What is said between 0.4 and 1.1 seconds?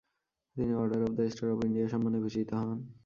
তিনি অর্ডার